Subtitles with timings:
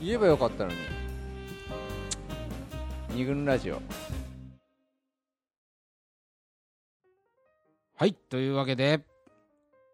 [0.00, 0.76] 言えばよかったのに。
[3.10, 3.80] 二軍ラジオ。
[7.96, 9.00] はいというわけで、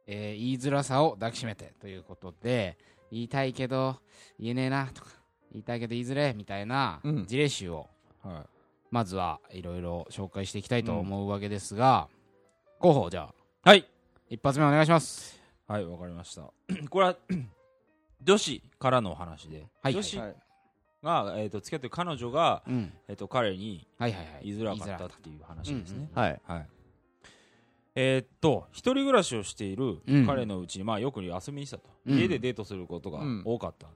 [0.07, 2.77] えー言いづらさを抱きしめてということで
[3.11, 3.97] 言いたいけど
[4.39, 5.11] 言えねえなとか
[5.53, 7.25] 言いたいけど言いづれみたいなうん。
[7.27, 7.89] 事例集を
[8.23, 8.47] は
[8.91, 12.09] まずはいろいろ紹介していきたいと思うわけですが、
[12.79, 13.23] 候補じゃ
[13.65, 13.69] あ。
[13.69, 13.89] はい。
[14.29, 15.41] 一発目お願いします。
[15.67, 16.43] はいわかりました。
[16.91, 17.17] これは
[18.25, 19.93] 女子からのお話で、はい。
[19.93, 20.37] 女子はい。
[21.03, 22.93] が、えー、と付き合ってる彼女が、うん。
[23.09, 24.45] えー、と彼にはいはいはい。
[24.45, 26.41] 言いづらかったっていう話ですね、はい。
[26.47, 26.67] はい。
[27.97, 30.27] えーっと一人暮らしをしているうん。
[30.27, 32.19] 彼のうちに、まあ、よく遊びに来たと、うん。
[32.19, 33.43] 家でデートすることがうん。
[33.45, 33.87] 多かった、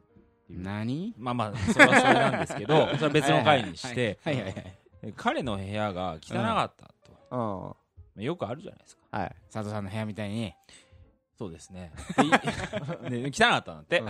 [0.50, 1.14] 何？
[1.16, 4.18] まあまあそれはそれなんですけど それは別の回にして
[5.16, 7.38] 彼の部屋が汚かったと、うん。
[7.38, 7.76] ま
[8.18, 9.02] あよくあるじゃないですか。
[9.18, 9.36] はい。
[9.50, 10.52] 佐藤さんの部屋みたいに
[11.38, 11.92] そうですね。
[13.08, 14.00] でで 汚かったんだって、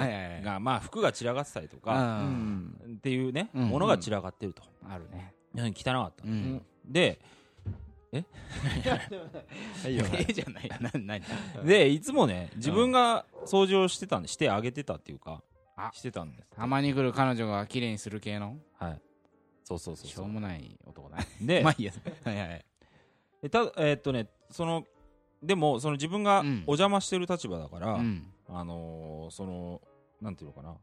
[0.42, 2.74] がまあ服が散らかってたりとうか、ん。
[2.96, 3.68] っていうね、うん。
[3.68, 5.34] 物が散らかってると、あるね。
[5.54, 6.65] 汚かった、うん。
[6.87, 7.20] で
[8.10, 8.18] は
[9.90, 10.68] いよええじゃない。
[10.80, 11.23] な何？
[11.65, 15.42] でいつもね自分が掃除をしてたんでしてあげてたっていうか
[15.76, 15.90] あ。
[15.92, 16.48] してたんです。
[16.57, 18.57] たまに来る彼女が綺麗にする系の？
[18.79, 19.01] はい。
[19.65, 21.26] そうそうそうしょそううもない男だね。
[21.42, 21.92] でまあいいや。
[22.24, 22.65] はいはい
[23.42, 24.87] えたえーっとねその
[25.43, 26.47] でもその自分がうん。
[26.67, 28.27] お邪魔してる立場だから、うん。
[28.49, 29.81] あのーその
[30.21, 30.75] なんていうのかな。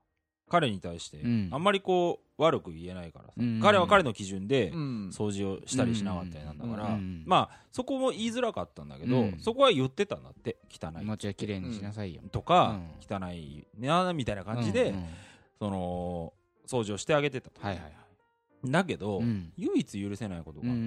[0.47, 1.49] 彼に対して、うん。
[1.51, 3.59] あんまりこう悪く言えないからさ、うん。
[3.61, 5.09] 彼は彼の基準でうん。
[5.09, 7.23] 掃除をしたりしなかったりなんだから、うん。
[7.25, 9.39] まあそこも言いづらかったんだけど、うん。
[9.39, 10.99] そこは言ってたんだって汚い。
[10.99, 12.21] 気持ちは綺麗にしなさいよ。
[12.31, 13.17] とか、うん。
[13.17, 14.95] 汚いなみたいな感じで、うん。
[14.97, 15.05] うん。
[15.59, 16.33] その
[16.67, 18.71] 掃除をしてあげてたと、はいはいはい。
[18.71, 19.51] だけど、うん。
[19.57, 20.85] 唯一許せないことうがあったと、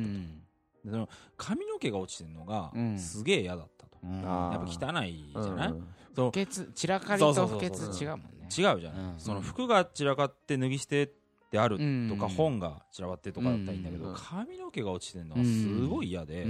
[0.84, 2.98] その髪の毛が落ちてるのがうん。
[2.98, 4.16] すげえ嫌だったと、うん。
[4.16, 5.84] やっぱ汚いじゃない、うん。
[6.14, 8.26] その不潔散らかりと不そうそう潔違うもんね。
[8.44, 9.14] 違うじゃない、うん。
[9.18, 11.10] その服が散らかって脱ぎ捨て
[11.50, 12.34] てあるとか、うん。
[12.34, 14.14] 本が散らばってるとかだったらいいんだけど、うん。
[14.14, 16.46] 髪の毛が落ちてるのがすごい嫌で、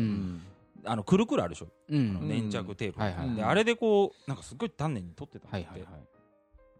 [0.84, 2.16] あのくるくるあるでしょ、うん。
[2.16, 6.02] あの粘着テープ、はいはいであれでこうなんかすごい丹念に取ってたんだって、はいはいはい。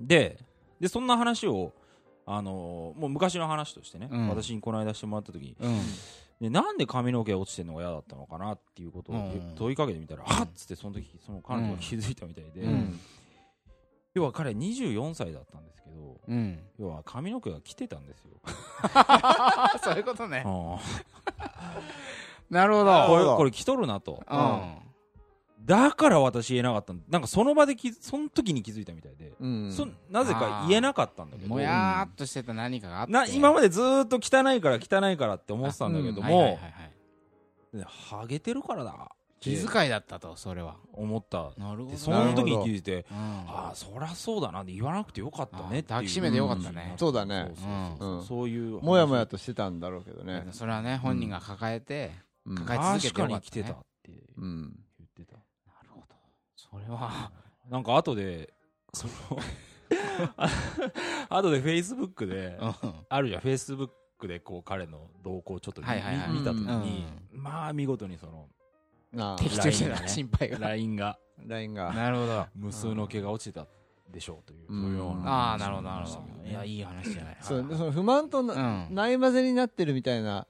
[0.00, 0.38] で
[0.80, 1.72] でそんな話を
[2.26, 4.28] あのーもう昔の話としてね、うん。
[4.28, 5.80] 私にこの間してもらった時にうん
[6.41, 9.54] でなんで髪の毛が落ちてるのが嫌だったのかなっていうことをうん。
[9.56, 13.00] 問いかけてみたら、はっつってその時その彼女が気づいたみたいで、うん。
[14.15, 16.59] 要は彼24歳だったんですけどうん。
[16.78, 18.41] 要は髪の毛が来てたんですよ、
[19.82, 20.44] そういうことね。
[20.47, 20.78] あ
[22.50, 22.91] なるほど。
[22.91, 24.22] ーこれどこれ来とるなと。
[24.31, 24.88] うん
[25.68, 29.70] だから私言えなかったんなんかその場でその時に気づいたみたいで、うん。
[29.70, 31.48] そなぜか言えなかったんだけど。
[31.48, 33.12] もやーっとしてた何かがあって。
[33.12, 36.58] な今までずーっと汚いから汚いからって思ってたんだけども、
[37.86, 39.12] ハゲてるからだ。
[39.40, 40.76] 気遣いだったとそれは。
[40.94, 41.50] 思った。
[41.58, 41.90] なるほど。
[41.90, 43.16] でその時に気づいてうん。
[43.18, 44.62] ああそりゃそうだな。
[44.62, 45.84] って言わなくてよかったねっていう。
[45.84, 46.94] 抱きしめてよかったね。
[46.96, 47.44] そうだね。
[47.48, 47.56] そう
[47.98, 48.80] そうそういう。
[48.80, 50.46] もやもやとしてたんだろうけどね。
[50.52, 52.12] それはね本人が抱えて
[52.46, 52.56] うん。
[52.56, 53.28] 抱え続け確てよかったね。
[53.28, 54.46] かに来てたってう。
[54.46, 54.48] ん。
[54.52, 54.88] 言ってたなるほど
[56.70, 57.30] それは
[57.70, 58.52] なんか後で
[58.92, 59.12] その
[61.28, 62.74] 後でフェイスブックでうん。
[63.08, 63.40] あるじゃん。
[63.40, 66.30] フェイスブックでこう彼の動向をちょっと見はいはいはい。
[66.32, 66.82] 見た時うん。
[66.82, 68.48] にまあ見事にその
[69.12, 70.58] なあ的中してた LINE がね心配が。
[70.58, 71.92] LINE が LINE が。
[71.94, 72.46] なるほど。
[72.54, 73.66] 無数の毛が落ちてた
[74.10, 74.82] でしょうといううん。
[74.82, 76.12] そういうようなああなるほどなるほ
[76.42, 76.48] ど。
[76.48, 77.36] いやいい話じゃない。
[77.40, 78.54] そうその不満とうな
[78.88, 78.94] ん。
[78.94, 80.46] ない混ぜになってるみたいな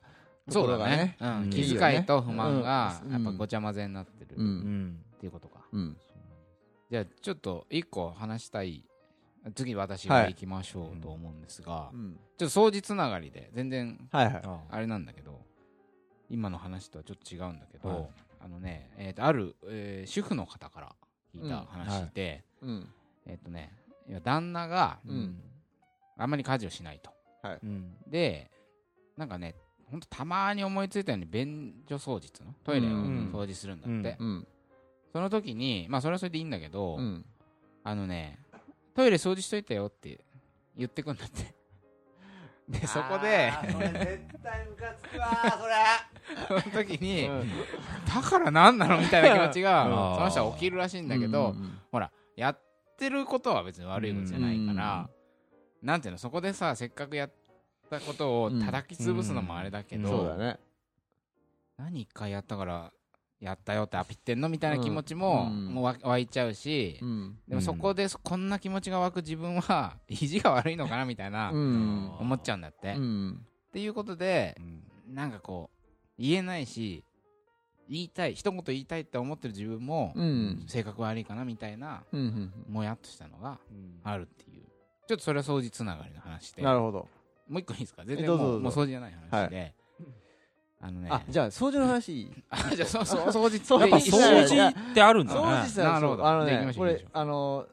[0.46, 1.36] とそうころがねだね。
[1.40, 1.46] ううん。
[1.48, 3.12] ん気遣いと不満がうん。
[3.12, 4.46] やっぱごちゃ混ぜになってるうん。
[4.92, 5.60] んていうことか。
[5.72, 5.96] うん
[6.90, 8.84] じゃあちょっと一個話したい。
[9.54, 12.18] 次私が行きましょうと思うんですがうん。
[12.36, 14.42] ちょっと掃除つながりで全然はいはい。
[14.44, 15.40] ああれなんだけど
[16.28, 18.08] 今の話とはちょっと違うんだけど、はい。
[18.40, 20.94] あのね、えー、とある、えー主婦の方から
[21.34, 22.88] 聞いた話で、うん。
[23.26, 23.72] えっ、とね
[24.22, 25.40] 旦那がうん。
[26.18, 27.10] あんまり家事をしないと。
[27.62, 27.94] うん。
[28.06, 28.50] で
[29.16, 29.54] なんかね
[29.90, 32.54] ほんとたまに思いついたように便所掃除っつうの？
[32.64, 33.30] トイレをうん。
[33.32, 34.46] 掃除するんだって、うん
[35.18, 37.26] その時にまあそれはそれでいいんだけど、うん。
[37.82, 38.38] あのね
[38.94, 40.20] トイレ掃除しといたよって
[40.76, 41.56] 言ってくんだって。
[42.70, 45.28] でそこでそれ絶対ムカつくわ
[45.58, 45.74] それ。
[46.62, 47.28] その時に、
[48.14, 49.00] だから何なの？
[49.00, 51.56] みたいな気持ちが うんその人は起きるらしいんだけど、
[51.90, 52.60] ほらやっ
[52.96, 55.10] てることは別に悪いことじゃないから、
[55.82, 56.18] なんていうの？
[56.18, 57.32] そこでさせっかくやっ
[57.90, 60.60] たことを叩き潰すのもあれだけど、そうだね。
[61.76, 62.92] 何一回やったから
[63.40, 65.66] やったよってアピってんのみたいな気持ちも,、うん。
[65.74, 67.38] もうわ湧いちゃうし、うん。
[67.46, 72.10] でもそこでこんな気持ちが湧く自分は 意地が悪いのかなみたいな、うん。
[72.18, 73.46] 思っちゃうんだって、っうん。
[73.72, 75.78] ていうことでうんなんかこう
[76.18, 77.02] 言えないし
[77.88, 80.64] 言いたい一言言いたいって思ってる自分も、うん。
[80.66, 82.02] 性格悪いかなみたいな
[82.68, 84.00] もやっとしたのがうん。
[84.04, 84.64] あるっていう。
[85.06, 86.62] ちょっとそれは掃除つながりの話で。
[86.62, 87.08] なるほど。
[87.48, 88.04] もう一個いいですか？
[88.04, 89.74] 全然もう掃除じゃない話で、
[90.80, 92.22] あのねあじゃあ掃除の話。
[92.22, 95.40] い いあじゃあそうそう掃除そうやっ掃除ってあるんだね。
[95.40, 96.22] 掃除したらなるほど。
[96.22, 97.66] そうあのねこれあの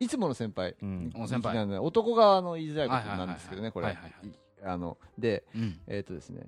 [0.00, 0.76] いつもの先輩。
[0.82, 1.12] うん。
[1.16, 1.78] お先輩。
[1.78, 3.86] 男側の言いづらいことなんですけどねこれ。
[3.86, 4.38] はいはいはい。
[4.64, 5.80] あのでうん。
[5.86, 6.46] えっとですね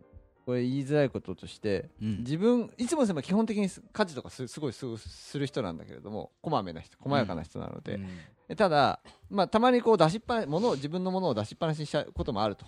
[0.50, 2.18] これ言いづらいこととしてうん。
[2.18, 4.84] 自分いつもの先輩基本的に家事とかすすごいす
[5.38, 7.94] る人なんだけれどもこまめな人細やかな人なので。
[7.94, 8.08] うん。
[8.48, 8.98] でただ
[9.30, 12.66] まあたまにこう出しっぱなものを自分のものを出しっぱなしにしちゃうこともあると。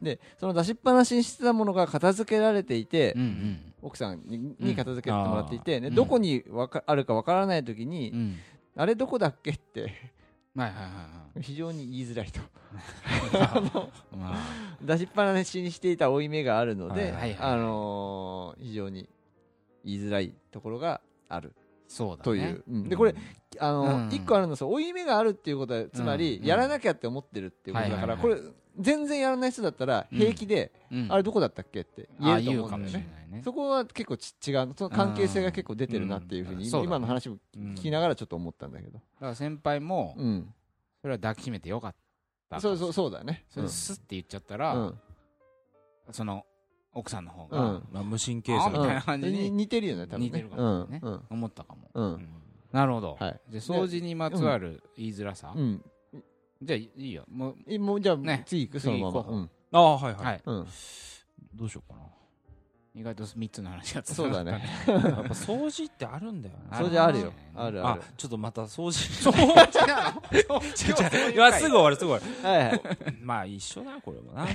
[0.00, 3.74] でその出しっぱなしにしてたものが片付けられていて、うんうん。
[3.82, 5.94] 奥さんに片付けてもらっていて、でうん。
[5.96, 8.36] どこにわかあるかわからないときに、うん。
[8.76, 10.14] あれどこだっけって
[10.56, 11.42] はいはいはいはい。
[11.42, 12.40] 非常に言いづらいと。
[14.16, 14.66] まあ。
[14.80, 19.08] 出しっぱなしにしていた負い目があるので、はいはいはいあのー非常に
[19.84, 21.54] 言いづらいところがある
[21.88, 22.22] そうだね。
[22.22, 23.14] という、うんでこれ
[23.58, 24.08] あのうん。
[24.12, 28.36] 一個あるのは負い目があるっていうことはつまり、うんやらなきゃって思ってるっていうことだから、これ
[28.78, 31.06] 全然やらない人だったら平気で、うん。
[31.10, 33.42] あれどこだったっけって言あえると思うんだよね。
[33.42, 34.74] そこは結構ち違う。
[34.76, 40.54] その関係性が結構出てるなっていうふうに、今の話もうん聞きながらちょっと思ったんだけど、だから先輩もうん、
[41.00, 41.94] それは抱きしめてよかっ
[42.50, 44.98] たそうそうそうだねそれスッて言っちゃったら、うん
[46.12, 46.44] その
[46.96, 47.88] 奥さんの方がうん。
[47.92, 50.26] まあ無神経さあみたいな感じにに似てるよね多分ね。
[50.26, 51.90] 似てるかもしれないね思ったかも。
[51.94, 52.28] うんうん。
[52.72, 53.40] なるほど、はい。
[53.50, 55.84] じゃあ掃除にまつわる言いづらさ、うん。
[56.62, 57.24] じゃあいいよ。
[57.30, 58.42] もうえもうじゃあ、ね。
[58.46, 59.12] 次行くそのまま。
[59.12, 59.36] 次行こう。
[59.36, 59.50] うん。
[59.72, 60.36] ああはいははい。
[60.36, 60.66] い、うん。
[61.54, 62.06] どうしようかな
[62.96, 64.64] 意外と3つの話がそうだね。
[64.86, 67.26] やっぱ掃除ってあるんだよ掃除あるよ。
[67.26, 67.52] ね。
[67.54, 67.86] あある。
[67.86, 69.30] あるちょっとまた掃除。
[69.30, 69.32] 掃
[69.70, 72.80] 除なの掃除をいやすぐ終わるすぐ終わるはいはい
[73.20, 74.46] まあ一緒だこれもな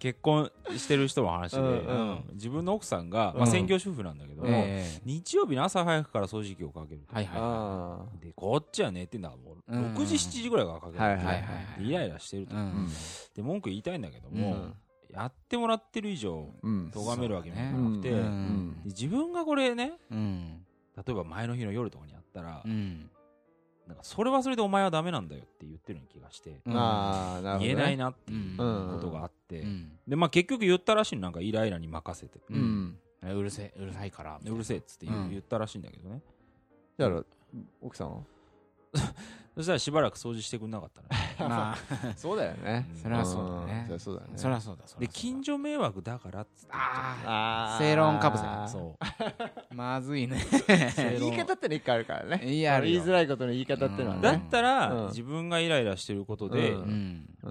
[0.00, 1.72] 結婚してる人の話で、 うんう
[2.14, 9.36] ん自分の奥さんが、まあ、うん専業主婦なんだけども、え日曜日の朝早くから掃除機をかけるはいはいはあでこっちは寝てんだも
[9.68, 11.40] ううん6時7時ぐらいからかける、はいはいはいは
[11.78, 12.88] いでイライラしてると、い、うん
[13.36, 14.74] で文句言いたいんだけどうも、ん
[15.16, 16.90] やってもらってる以上うん。
[16.90, 17.92] 咎めるわけにはいかうん。
[17.94, 20.64] なくて、自分がこれねうん。
[20.96, 23.10] 例えば前の日の夜とかにやったら、うん。
[23.86, 26.76] なんかそれはそれでお前はダメなんだよって言ってるような気がして、うん。
[26.76, 29.92] ああなるほど、ね、言えないなっていううんことがあって、うん。
[30.06, 34.38] でまあ、結局言ったらしいのなんかイライラに任せて、うるせえうるさいから。
[34.42, 36.20] でうるせえっつって言,、ったらしいんだけどね。
[36.98, 37.24] じゃあ
[37.80, 38.22] 奥さんは？
[39.56, 41.08] そしたらしばらく掃除してくんなかったね。
[41.40, 41.76] まあ
[42.14, 42.86] そうだよね。
[42.92, 43.00] うん。
[43.00, 43.82] それはそうだね。
[43.84, 43.86] ん。
[43.86, 44.28] そりゃそうだね。
[44.36, 47.82] そりゃそうだで近所迷惑だからっつってああー。
[47.82, 48.44] 正論かぶせ。
[48.70, 48.96] そう。
[49.00, 49.14] あ
[49.74, 50.44] まずいね。
[51.18, 52.44] 言い方っての一個あるからね。
[52.44, 54.20] いや言いづらいことの言い方ってのはうん。
[54.20, 55.06] だねったら、うん。
[55.06, 56.76] 自分がイライラしてることで、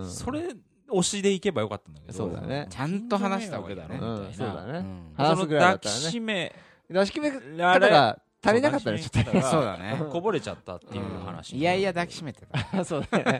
[0.03, 0.49] それ
[0.87, 2.13] 推しでいけばよかったんだけど。
[2.13, 2.67] そうだね。
[2.69, 4.85] ちゃんと話した方がいいだろそうだね。
[5.17, 6.53] その抱きしめ
[6.87, 9.99] 出し決め方が足りなかったねちょっとそうだね。
[10.11, 12.85] こぼれちゃったっていう話、いやいや抱きしめてた。
[12.85, 13.39] そうだね。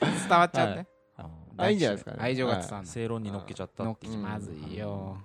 [0.00, 0.86] 伝わっちゃうね。
[1.18, 2.18] うんあいいんじゃないですかね。
[2.20, 4.16] 愛情が伝わる正論に乗っけちゃったのっけう。
[4.16, 5.18] んまずいよ。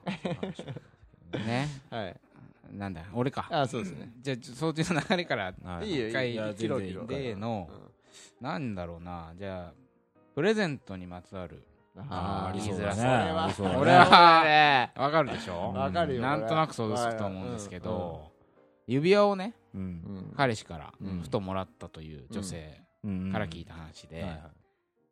[1.34, 1.68] ね。
[1.90, 2.16] はい。
[2.72, 3.48] なんだ俺か。
[3.50, 4.12] あそうですね。
[4.22, 5.90] じゃあちょ掃除の流れからはい。
[5.90, 7.70] いいよ一回いや切ろう全然いい切ろうでの
[8.40, 9.34] なんだろうな。
[9.36, 9.74] じゃあ
[10.36, 11.64] プレゼントにまつわる。
[11.98, 15.74] あーありそらさ俺はわかるでしょ。
[15.74, 18.32] わかるよなんとなく想像つくと思うんですけど
[18.90, 19.82] 指輪をねうん。
[19.82, 19.84] う
[20.32, 21.22] ん彼氏からうん。
[21.22, 23.32] ふともらったという女性うん。
[23.32, 24.32] から聞いた話ではい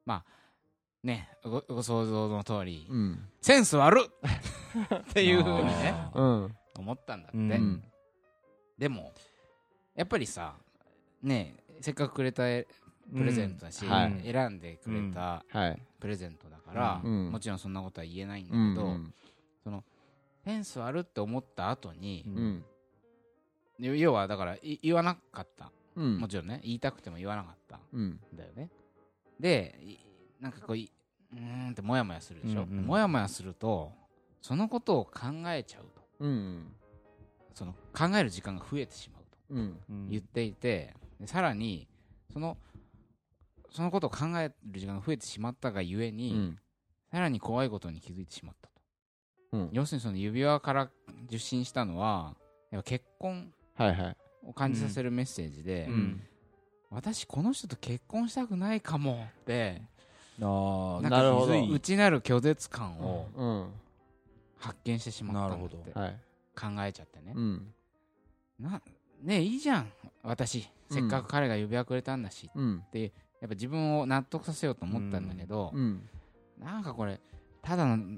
[0.07, 0.23] は
[1.03, 1.07] い。
[1.07, 3.29] ねごご想像の通りうん。
[3.41, 4.03] センス悪っ
[5.09, 6.55] っていうふうにねあうん。
[6.79, 7.83] 思ったんだって、うん。
[8.77, 9.13] でも
[9.95, 10.55] やっぱりさ
[11.21, 13.91] ねせっかくくれたプレゼントだし、うん。
[13.91, 14.21] はい。
[14.23, 15.81] 選んでくれたはい。
[15.99, 17.31] プレゼントだから、うん。
[17.31, 18.59] もちろんそんなことは言えないんだう
[18.97, 19.13] ん
[19.63, 19.83] けど、
[20.43, 22.65] センス悪って思った後にう、うん
[23.79, 25.71] 要はだからい言わなかった。
[25.95, 26.17] うん。
[26.19, 27.79] もちろんね言いたくても言わなかった。
[27.93, 28.01] うん。
[28.07, 28.69] んだよね。
[29.39, 29.97] でい
[30.41, 30.89] なんかこうい
[31.33, 33.91] うーんってモヤモヤするでしょ、うんうんモヤモヤすると
[34.41, 36.01] そのことを考えちゃうと。
[36.19, 36.73] うん
[37.53, 39.37] その考える時間が増えてしまうと。
[39.55, 39.79] うん。
[39.89, 41.87] うん言っていて、でさらに
[42.31, 42.57] その
[43.71, 46.59] そのことを考える時間が増えてしまったがゆえに、うん。
[47.11, 48.73] さらに怖いことに気づいてしまったと、
[49.53, 49.69] うん。
[49.71, 50.89] 要するにその指輪から
[51.25, 52.35] 受信したのは
[52.71, 54.17] やっぱ結婚はいはい。
[54.43, 56.21] を感じさせるメッセージで、うん。
[56.89, 59.81] 私この人と結婚したくないかもって
[60.39, 60.47] なる
[61.33, 61.47] ほど。
[61.47, 63.67] か内なる拒絶感をうん。
[64.57, 65.91] 発見してしまったんだって
[66.55, 67.73] 考えちゃってね、うん。
[68.59, 68.81] な
[69.21, 69.91] ねえいいじゃん。
[70.23, 72.83] 私せっかく彼が指輪くれたんだし、うん。
[72.93, 76.09] やっぱ自分を納得させようと思ったんだけど、うん。
[76.59, 77.19] なんかこれ
[77.61, 78.17] ただの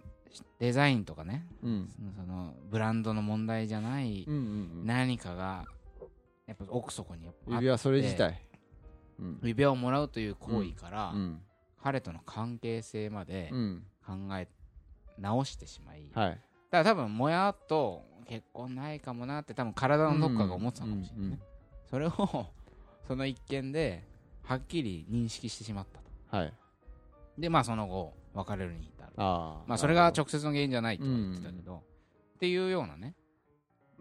[0.60, 1.46] デザインとかね。
[1.64, 1.90] うん。
[2.16, 4.26] そのブランドの問題じゃない
[4.84, 5.66] 何かが
[6.48, 8.46] やっぱ奥底に指輪それ自体。
[9.20, 9.40] うん。
[9.44, 11.42] 指輪をもらうという行為から、うん。
[11.82, 13.84] 彼との関係性までうん。
[14.06, 14.48] 考え
[15.20, 16.40] 直してしまい、だかはい
[16.72, 21.40] ら多分もやっと結婚ないかもなって多分体のどっかが思ってたのかもしれないね、
[21.88, 22.12] それを
[23.08, 24.04] その一件で
[24.42, 26.38] はっきり認識してしまったと。
[26.38, 26.54] はい。
[27.38, 29.16] でまあその後別れるに至る。
[29.18, 31.84] あまあそれが直接の原因じゃないとは言ってたけど、
[32.36, 33.16] っていうようなね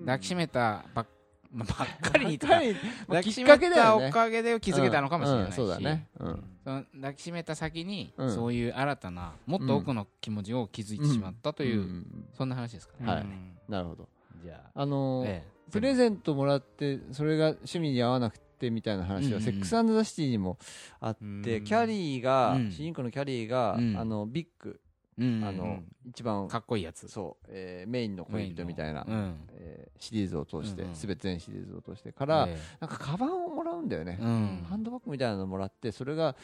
[0.00, 1.06] 抱きしめたばっ,
[1.50, 2.74] まあ、ばっかりにとかき
[3.06, 6.06] 抱きしっかめたおかげで気づけたのかもしれないし、うんそうだね。
[6.18, 12.28] うんその抱きしめた先に、うんそういう新たなもっと奥の気持ちを気づいてしまったという、ん。
[12.34, 13.22] そんな話ですかね、はい。
[13.22, 13.58] うん。
[13.68, 14.08] なるほど。
[14.44, 15.26] じゃあ、あの
[15.70, 19.24] プレゼントもらってそれが趣味に合わなくてみたいな話うんうん。
[19.26, 20.58] うんはセックスザ・シティにも
[21.00, 21.42] あって、うん。
[21.42, 22.70] キャリーが、うん。
[22.70, 23.96] 主人公のキャリーが、うん。
[23.96, 24.78] あのビッグ、
[25.18, 27.08] うんあの一番かっこいいやつ。
[27.08, 29.37] そう、えーメインの恋人みたいな、うん。
[29.52, 30.94] えーシリーズを通して、うんうん。
[30.94, 34.18] すべて全シリーズを通してから、えなんかカバンをもらうんだよね。
[34.20, 34.64] え、うん。
[34.68, 36.37] ハンドバッグみたいなのもらってそれが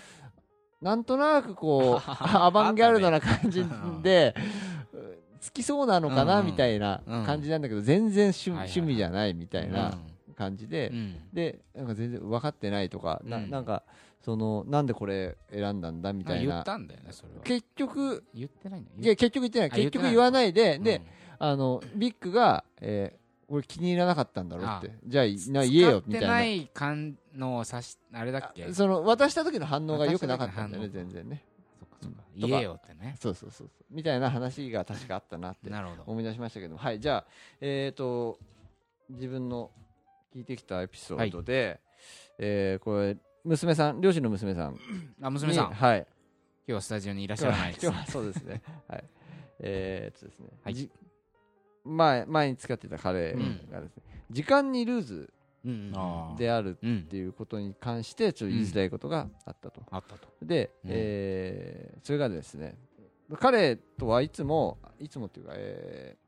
[0.81, 3.65] なんとなくこう アバンギャルドな感じ
[4.03, 4.35] で
[4.93, 6.47] 好きそうなのかな、うん。
[6.47, 9.97] みたいな感じなんだけど全然趣,、はいはい趣味じゃないみたいな
[10.37, 11.17] 感じで、うん。
[11.33, 13.51] でなんか全然分かってないとか、なうん。
[13.51, 13.85] なんか
[14.25, 17.43] そのなんでこれ選んだんだみたい言なったんだよねそれは。
[17.43, 18.97] 結局言ってないんだよ。
[18.99, 19.71] いや結局言ってない。
[19.71, 21.05] あ言ってない結局言わないで、でうん。
[21.39, 24.97] あのビッグが、えー俺気に入らなかったんだろうって。
[25.07, 26.21] じゃあいな言えよみたいな。
[26.21, 28.73] 使ってない感のを指しあれだっけ？
[28.73, 31.45] その渡した時の反応が良くなかったんだよね渡した時の反応全然ね。
[31.79, 32.25] かそっか。
[32.35, 32.41] うん。
[32.41, 32.53] とか。
[32.53, 33.17] 言えよってね。
[33.21, 33.85] そうそうそうそう。
[33.91, 35.69] みたいな話が確かあったなって。
[35.69, 36.05] なるほど。
[36.07, 37.27] 思い出しましたけどはいじゃあ
[37.61, 38.39] えっ、と
[39.11, 39.71] 自分の
[40.35, 41.81] 聞いてきたエピソードで、
[42.39, 44.73] えーこれ娘さん両親の娘さん。
[44.75, 44.79] に
[45.23, 45.67] あ娘さん。
[45.67, 46.07] 今はい。
[46.67, 48.63] 日はスタジオにいらっしゃらないです 今日はそうですね。
[48.89, 49.05] はい。
[49.61, 50.75] えー、っとですね、はい。
[50.75, 50.91] じ
[51.85, 53.35] 前前に使ってた彼
[53.71, 55.33] がですね、時間にルーズ
[56.39, 56.99] であるうん。
[57.01, 60.29] っていうことに関してちょっと言いづらいことがあったと、あったと。
[60.43, 60.91] で、うん。
[60.93, 62.77] えーそれがですね
[63.39, 66.25] 彼とはいつもいつもっていうか、えー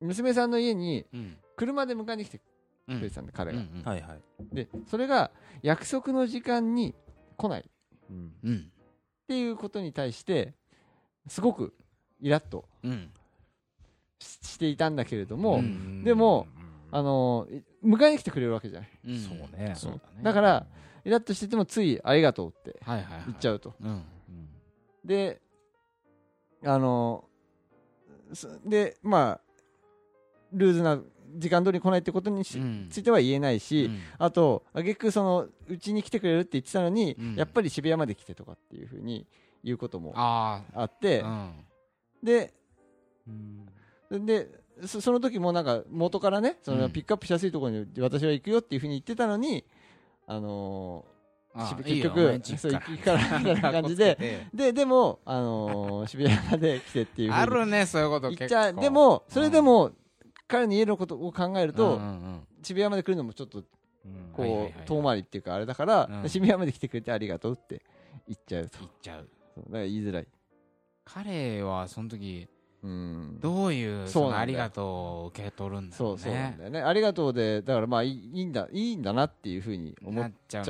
[0.00, 1.36] 娘さんの家にうん。
[1.56, 2.42] 車で迎えに来てうん
[2.96, 4.16] くれてたんで、彼が、
[4.52, 5.30] でそれが
[5.62, 6.94] 約束の時間に
[7.36, 7.60] 来ない。
[7.60, 7.64] っ
[8.10, 8.32] うん。
[8.42, 8.72] うん
[9.26, 10.54] ていうことに対して
[11.26, 11.74] すごく
[12.18, 13.10] イラッとうん。
[14.18, 16.02] ししていたんだけれども、うん。
[16.02, 16.46] でも
[16.90, 17.46] あの
[17.84, 19.74] 迎えに来てくれるわけじゃないうんそうね。
[19.76, 20.22] そうだね。
[20.22, 20.66] だから
[21.04, 23.22] イラッとしててもついありがとうってはいはいはい。
[23.26, 24.02] 言っちゃうと、うん。
[25.04, 25.40] で
[26.64, 27.24] あの
[28.32, 29.40] そでまあ
[30.52, 30.98] ルーズな
[31.36, 32.88] 時間通りに来ないってことにしうん。
[32.90, 34.00] ついては言えないし、うん。
[34.18, 37.34] あとあげくそのうちに来てくれるって言ってたのに、うん。
[37.34, 39.26] やっぱり渋谷まで来てとかっていうふうに
[39.62, 41.24] 言うこともああって
[42.22, 42.52] で
[43.26, 44.26] うん。
[44.26, 44.48] で
[44.86, 46.92] そその時もなんか元からねそのうん。
[46.92, 49.64] ピックアップしやすいところに私は行くよっていうふうに言ってたのに、
[50.26, 51.04] あの
[51.54, 53.12] あ渋いいよ結局そう行行くか。
[53.14, 54.14] らみたいな感じで
[54.54, 58.48] でででも、あのー渋谷まで来てっていうあるねそういうこと結構。
[58.48, 58.74] ちゃう。
[58.76, 59.92] でもそれでも、
[60.48, 62.00] 彼の家のことを考えると、
[62.62, 63.62] 渋谷まで来るのもちょっと
[64.04, 64.32] うん。
[64.32, 66.28] こう、遠回りっていうかあれだから、うん。
[66.28, 67.82] 渋谷まで来てくれてありがとうって
[68.26, 68.78] 言っちゃうと。
[68.80, 69.28] 言っちゃう。
[69.56, 70.26] だから言いづらい。
[71.04, 72.48] 彼はその時
[72.82, 73.38] うん。
[73.40, 74.84] どういうそのありがとう
[75.24, 76.80] を受け取るんだろそううそうなんねだよね。
[76.82, 80.62] ありがとうでだからまあいいんだいいんだなっていうふうに思っちゃ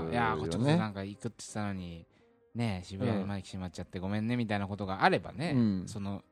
[0.00, 0.12] うね。
[0.12, 2.06] いやちょっとなんか行くって言ってたのに
[2.54, 5.84] ね渋谷まで来てしまっちゃってごめんねみたいなことがあればね、うん。
[5.86, 6.22] その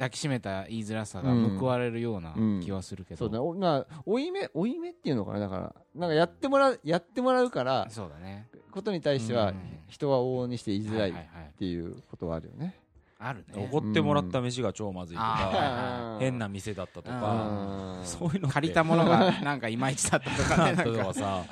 [0.00, 2.60] 抱きしめた言いづらさが報われるようなうん。
[2.64, 3.42] 気はするけど、そうだ。
[3.42, 5.74] おまあ負い目負い目っていうのかなだから。
[5.94, 8.48] なんかやってもらうやってもらうからそうだね。
[8.70, 9.56] ことに対してはうん。
[9.88, 11.10] 人は往々にして言いづらい。
[11.10, 11.14] っ
[11.58, 12.74] ていうことはあるよね
[13.22, 13.68] あるね。
[13.70, 16.18] おごってもらった飯が超まずいとあかー。
[16.20, 18.04] 変な店だったとかうん。
[18.06, 21.02] そういうの借りたものが なんかいまいちだったとかね だなんか。
[21.02, 21.44] とかさ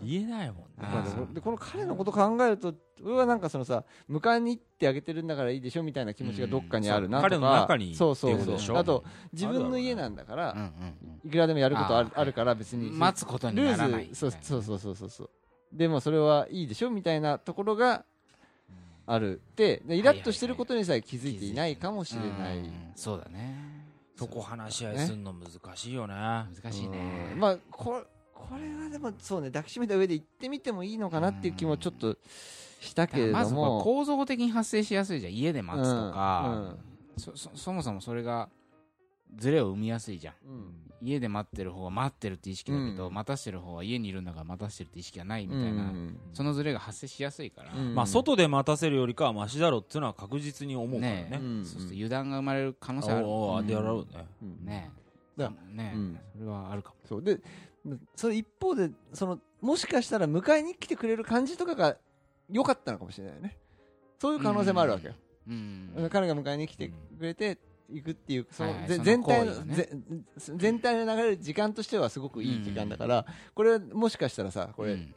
[0.00, 0.08] うん。
[0.08, 0.64] 言えないもんね。
[0.78, 2.72] あまあでーもでこの彼のこと考えると
[3.04, 8.76] 俺はなんかそのさ迎えに行ってあげてるんだからいいでしょみたいな気持ちがどっかにあるなとか、彼の中にそうそうそう。
[8.76, 10.70] あと自分の家なんだから
[11.24, 12.88] いくらでもやることあるあーあるから別に。
[12.90, 14.06] うん待つことにルならない。
[14.06, 14.14] ーズ。
[14.14, 15.30] そうそうそうそうそうそう。
[15.72, 18.04] でもそれはいいでしょみたいなところが
[19.06, 23.72] あるででイラッとしてることにさえ気づいていないかもしれない、うんそうだね。
[24.16, 26.14] そこ話し合いすんの難しいよね。
[26.14, 27.30] 難しいね。
[27.32, 27.40] うん。
[27.40, 28.04] まあこれ
[28.34, 32.16] これはでもそうね抱きしめた上で行ってみてもいいのかなっていう気もちょっと
[32.80, 33.38] したけれども。
[33.38, 35.32] まず構造的に発生しやすいじゃん。
[35.32, 36.62] 家で待つとか、うん。
[36.62, 36.78] うん。
[37.16, 38.48] そそそもそもそれが
[39.36, 40.34] ズレを生みやすいじゃん。
[40.46, 40.74] うん。
[41.00, 43.14] 家で待ってる方は待ってるって意識だけど、うん。
[43.14, 46.18] 待たしてる方は家にいるんだから待たしてるって意識がないみたいな、うん。
[46.32, 47.94] そのズレが発生しやすいから、うん。
[47.94, 51.28] まあ外で待たせるよりかはマシだろっていうのは確実に思うからね。
[51.30, 51.64] ねうん。
[51.64, 53.26] そうすると油断が生まれる可能性ある。
[53.26, 54.28] おおでやろうね。
[54.42, 54.64] うん。
[54.64, 54.90] ね
[55.36, 56.20] だね、うん。
[56.38, 56.96] それはあるかも。
[57.04, 57.22] そう。
[57.22, 57.40] で
[58.14, 61.96] その一方でそのもしかしたら迎えに来てくれる感じとかが
[62.48, 63.58] 良かったのかもしれないよね。
[64.20, 65.14] そういう可能性もあるわけよ、
[65.48, 66.08] うん。
[66.12, 67.58] 彼が迎えに来てくれて
[67.90, 69.52] 行くっていうその全体の
[70.36, 75.14] 全体の流れる時間としてはすごくいい時間だから、これもしかしたらさこれ,、うん。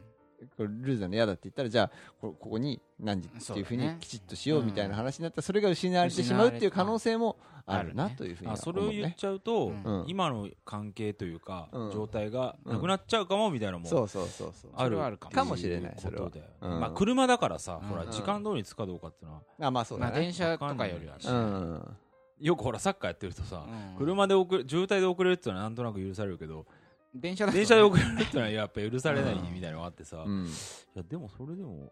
[0.57, 1.91] これルーズなの嫌だって言ったらじゃあ
[2.21, 10.03] こここに何時っていうふうにきちっとしようみたいな話になったらそれが失われてしまうっていう可能性もあるなというふうにはあそれを言っちゃうと、うん。
[10.07, 14.71] 今の関係というか、うん状態がなくなっちゃうかもみたいなのもそうそうそうそう。
[14.75, 15.35] あるかも。
[15.35, 16.29] かもしれないそれは。
[16.61, 16.79] うん。
[16.79, 17.87] まあ、車だからさ、うん。
[17.87, 21.97] ほら時間通りに着くかどうかっていうのはあまあそうまあだね、電車とかよりはしうん
[22.39, 23.97] よくほらサッカーやってるとさ、うん。
[23.97, 26.65] 車で遅れ渋滞で遅れるっていうのはなんとなく許されるけど
[27.13, 30.49] 電車だと電車で遅れるっていうのはやっぱ許されない みたいなのがあってさ、いうん。
[30.95, 31.91] やでもそれでも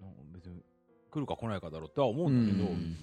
[0.00, 0.62] なんか別に
[1.10, 2.96] 来るか来ないかだろうとは思うんだけど、うん。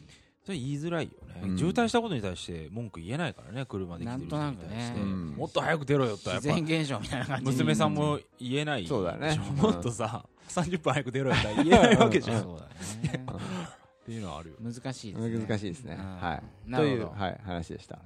[0.46, 1.58] それ言いづらいよね、うん。
[1.58, 5.02] 渋滞したことに対して文句言えないからね車で来てる人に対して、なんとなくね。
[5.02, 5.28] うん。
[5.38, 7.46] もっと早く出ろよとはやっぱ自然現象みたいな感じ。
[7.46, 9.28] 娘さんも言えないそうだね。
[9.30, 12.66] でしょもっとさ、30分早く出ろよとは言えないわけじゃん、っ そうだ
[13.12, 13.26] ね
[14.10, 15.46] ていうのはあるよ難しいですね。
[15.46, 16.16] 難しいですね、うん。
[16.18, 16.70] はい。
[16.70, 17.08] なるほど。
[17.08, 18.00] という、はい、話でした。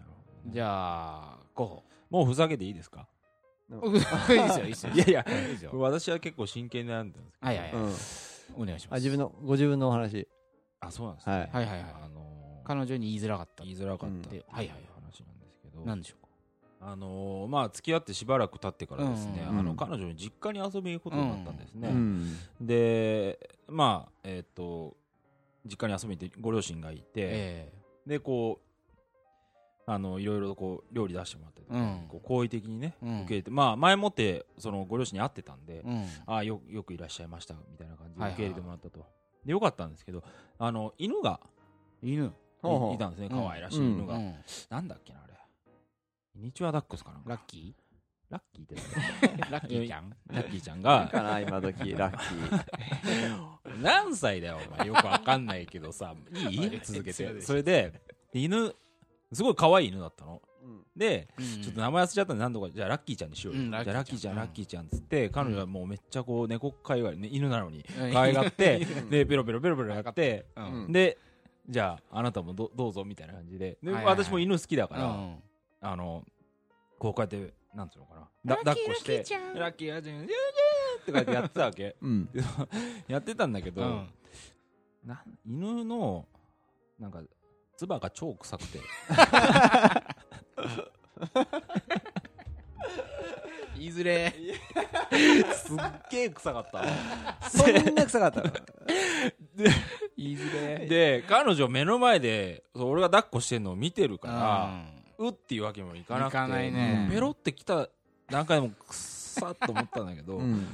[0.48, 3.08] じゃあ候補もうふざけていいですか？
[3.74, 4.94] いいですよいいですよ。
[4.94, 5.26] いやいや。
[5.28, 5.72] いいですよ。
[5.80, 7.48] 私は結構真剣に悩んでるんですけど。
[7.48, 7.82] はいはいはい。
[7.82, 8.64] うん。
[8.64, 8.94] お願いします。
[8.94, 10.28] あ自分のご自分のお話。
[10.82, 11.42] あそうなんですね、はい。
[11.42, 11.94] はいはいはい。
[12.04, 12.34] あのー
[12.66, 13.64] 彼女に言いづらかった。
[13.64, 14.30] 言いづらかった。
[14.30, 16.16] はいはい話なんですけど、なんでしょ
[16.80, 19.60] あのーまあ付き合ってしばらく経ってからですね、うん。
[19.60, 22.38] あの彼女に実家に遊びに行くことになったんですね、うん。
[22.62, 24.96] でまあえっ、と
[25.66, 27.74] 実家に遊びに行ってご両親がいて、え
[28.06, 28.74] でこう
[29.86, 32.08] あのいろいろこう料理出してもらったりとか、うん。
[32.08, 33.18] こう好意的にね、うん。
[33.22, 36.06] 受け入れてまあ前もってそのご両親に会ってたんで、えうん。
[36.26, 39.06] ああよよくいらっしゃいましたみたいな感じではいはい受け入れてもらったと、
[39.46, 40.24] でよかったんですけど
[40.58, 41.40] あの犬が
[42.02, 42.34] 犬。
[42.66, 44.34] いいたんですねうん可愛らしい犬が、うん
[44.70, 45.34] なんだっけなあれ。
[46.34, 47.76] ミニチュアダックスかなラッキ
[48.34, 50.10] ラッキーってー ラッキーちゃん？
[50.28, 51.08] ラッキーちゃんが？
[51.12, 53.82] かな今時 ラッキー。
[53.82, 54.88] 何歳だよお前。
[54.88, 56.16] よくわかんないけどさ。
[56.50, 56.80] いい？
[56.84, 57.42] 続けて。
[57.42, 58.02] それで
[58.34, 58.74] 犬
[59.32, 60.42] すごい可愛い犬だったの。
[60.96, 61.28] で
[61.64, 64.36] ちょっと名前忘れちゃったんで何とかじゃあラッキーちゃんにしようよ、うんじゃあラッキーちゃん。
[64.36, 68.14] ラッキラッキーちゃんっつって彼女はもうめっちゃこう猫飼いがね犬なのにうん。
[68.14, 69.10] 可愛がってうん。
[69.10, 70.46] でペロペロペロペロやって
[70.90, 71.18] で
[71.68, 73.78] じゃああなたもどどうぞみたいな感じで。
[73.82, 74.24] ではいはいはい。
[74.26, 75.36] 私も犬好きだから、うん。
[75.82, 76.24] あの
[77.00, 78.30] こうやってなんつうのかな。
[78.46, 79.18] だ抱っこして。
[79.18, 79.56] ラッキーちゃん。
[79.56, 80.42] ラジュンジュンジュン
[81.02, 81.96] ってやってやってたわけ。
[82.02, 82.30] うん。
[83.08, 84.10] やってたんだけど、うん。
[85.04, 86.28] な犬の
[87.00, 87.22] なんか
[87.78, 88.80] 唾が超臭くて。
[93.76, 94.34] 言いづれ。
[95.54, 95.78] すっ
[96.12, 97.50] げえ臭かった。
[97.50, 98.52] そんな臭かったの。
[100.18, 100.86] 言いづれ。
[100.88, 107.08] で彼女目の前でそう俺が抱っこしてんのを見てるから、ううっていうわけにもいかなくていかないね。
[107.12, 107.88] ペロってきた
[108.30, 110.68] 段階でもくっさっと思ったんだけど、ううんん、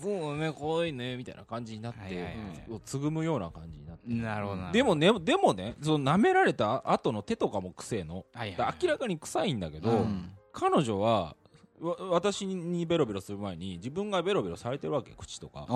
[0.00, 2.80] そうだね可愛いねみたいな感じになって、はいはいはい。
[2.84, 4.72] つぐむような感じになって、んなるほどな。
[4.72, 10.32] でもねでもねその舐められた後の手とかも臭えの、はいはいだ明らかに臭いんだけど、うん。
[10.52, 11.36] 彼女は
[11.80, 15.66] わ私にベロベロする前に自分がベロベロされてるわけ口とか。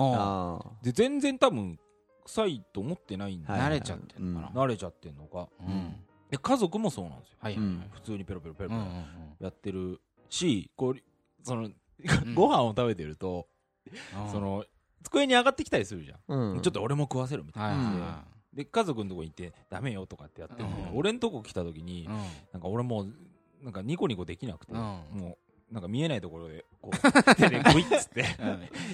[0.81, 1.79] で全然多分
[2.25, 4.61] 臭いと思ってないんだよ、はい慣れちゃってんのかな。
[4.63, 5.47] 慣れちゃってんのか。
[5.61, 5.95] うん
[6.29, 7.37] で家族もそうなんですよ。
[7.39, 7.83] はいはいうん。
[7.91, 8.81] 普通にペロペロペロペロ
[9.39, 10.95] やってるしこう
[11.43, 11.75] そのん。
[12.35, 13.47] ご飯を食べてると、
[14.15, 14.31] うん。
[14.31, 14.65] その
[15.03, 16.61] 机に上がってきたりするじゃん、うん。
[16.61, 17.83] ちょっと俺も食わせるみたいな。
[17.83, 20.97] はで,、家族のとこに行ってダメよとかってやってるうん。
[20.97, 22.13] 俺んとこ来た時に、いうん。
[22.51, 23.13] なんか俺もう
[23.63, 24.79] なんかニコニコできなくて、うん。
[24.79, 25.37] も
[25.71, 26.97] うなんか見えないところでこう
[27.35, 28.25] 手でグイッつって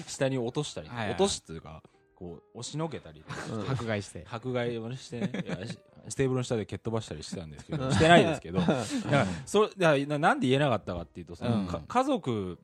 [0.06, 1.82] 下に落としたり、はいはい落とすっていうか
[2.16, 3.70] こう押しのけたりうん。
[3.70, 4.24] 迫害して。
[4.30, 5.32] 迫害をしてね。
[5.44, 8.74] いやしテーブルの下で蹴っ飛ばしたりしてたんですけどしてないですけど だか
[9.10, 11.66] らそれだからななんで言えなかったかっていうとその、うん。
[11.66, 12.58] か家族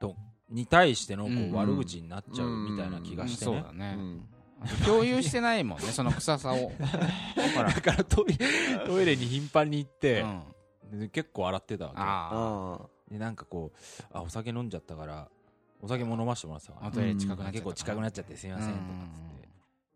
[0.00, 0.16] と
[0.50, 1.52] に対してのこう、うん。
[1.52, 3.98] 悪口になっちゃうみたいな気がしてね、そうだね。
[4.86, 6.72] 共有してないもんねその臭さを。
[7.54, 7.70] ほら。
[7.70, 8.38] だからトイ
[8.86, 11.00] トイレに頻繁に行ってう、ん。
[11.00, 15.28] で結構洗ってたわああけでなんかこうあお酒飲んじゃったから
[15.80, 16.86] お酒も飲ませてもらってたから。
[16.88, 19.33] あトイレ近くなっちゃった結構近くなっちゃってすいませんとかっつって、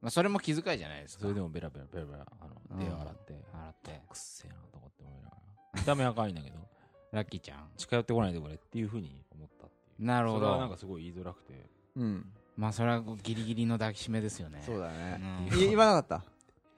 [0.01, 1.23] まあそれも気遣いじゃないですか。
[1.23, 4.03] それでもベラベラベラベラあの手を洗って、洗って。
[4.09, 5.31] くっせえなと思って思いな。
[5.31, 6.57] がら見た目は可愛いんだけど
[7.13, 7.69] ラッキーちゃん。
[7.77, 10.07] 近寄ってこないでくれっていうふうに思ったっていう。
[10.07, 11.69] なるほそれはなんどかすごい言いづらくて。
[11.97, 12.33] うん。
[12.57, 14.63] まあそれはギリギリの抱きしめですよね。
[14.65, 15.21] そうだね。
[15.51, 15.59] うん。
[15.59, 16.25] い言わなかった？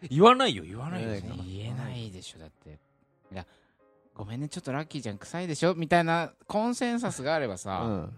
[0.09, 0.65] 言わないよ。
[0.65, 1.11] 言わないよ。
[1.45, 2.79] 言えないでしょだって。
[3.33, 3.47] いや
[4.15, 4.49] ごめんね。
[4.49, 5.75] ちょっとラッキーちゃん臭いでしょ？
[5.75, 8.07] みたいなコンセンサスがあればうさ、ん。
[8.07, 8.13] ね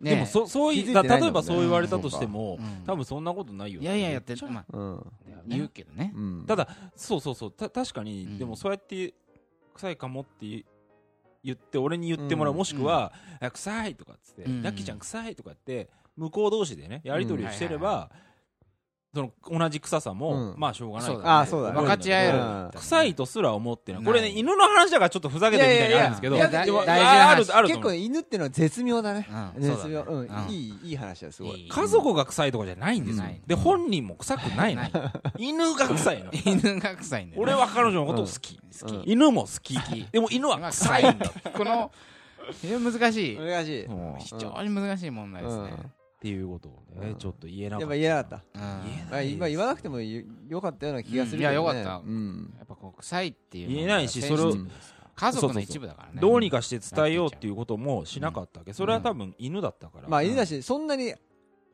[0.00, 5.02] でもそそういだ例えばそう言われたとしても、うん多分そんなことないよいやいややって言ちゃうまあ
[5.46, 6.12] 言うけどね。
[6.14, 6.44] うん。
[6.46, 7.52] ただそうそうそう。
[7.52, 8.38] た確かに、うん。
[8.38, 9.14] でもそうやって
[9.74, 10.64] 臭いかもって
[11.42, 12.58] 言って俺に言ってもらう、うん。
[12.58, 14.62] もしくは、あ臭いとかっつって、うん。
[14.62, 18.10] ラッキーちゃん臭いとかって向こう同士でねやり取りをしてれば、
[19.12, 20.54] その同じ臭さも、うん。
[20.56, 21.30] まあしょうがないそうだね。
[21.30, 21.74] あそうだね。
[21.80, 22.38] 分かち合える。
[22.38, 22.70] うん。
[22.76, 24.04] 臭いとすら思ってない。
[24.04, 27.52] これね犬の話だからちょっとふざけてみたいになるんですけどいやいやいやでも大事なある話。
[27.52, 27.90] あると思う。
[27.90, 29.28] 結構犬っていうのは絶妙だね。
[29.56, 29.62] うん。
[29.62, 30.04] 絶妙。
[30.04, 30.26] そううん。
[30.26, 30.50] うん。
[30.50, 31.62] いいいい話だすごい。
[31.62, 33.40] いい家族が臭いとかじゃないんですよ、ない。
[33.44, 34.82] で本人も臭くないの。
[35.38, 36.30] 犬が臭いの。
[36.46, 37.42] 犬が臭いんだよ。
[37.42, 39.76] ね俺は彼女のことを好き、好き犬も好き。
[39.76, 40.06] き。
[40.12, 41.32] でも犬は臭いんだ。
[41.52, 41.90] この
[42.60, 43.36] 非常に難しい。
[43.36, 43.88] 難しい。
[44.20, 45.74] 非常に難しい問題ですね
[46.20, 47.16] ていうことをね、うん。
[47.16, 48.60] ちょっと言えなかったやっぱ言えなかった。
[48.60, 48.82] うん。
[48.84, 51.56] 言えまあ今言わなくてもよよかったような気がするけどね。
[51.56, 52.06] うんいやよかった。
[52.06, 52.54] うん。
[52.58, 54.54] やっぱこう臭いっていうのは言えないしそれを
[55.16, 56.20] 家族の一部だからね。
[56.20, 61.16] どうにかして伝えようっていうこともしなかったわけ、それは多分犬だったから、まあ犬だしそんなに頻